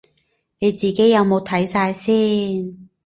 [0.57, 2.89] 你自己有冇睇晒先